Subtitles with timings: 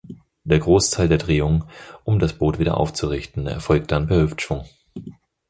[0.45, 1.65] Der Großteil der Drehung,
[2.05, 4.65] um das Boot wieder aufzurichten, erfolgt dann per Hüftschwung.